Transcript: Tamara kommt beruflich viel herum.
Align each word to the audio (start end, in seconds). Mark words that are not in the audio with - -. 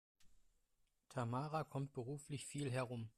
Tamara 1.09 1.63
kommt 1.63 1.93
beruflich 1.93 2.47
viel 2.47 2.71
herum. 2.71 3.07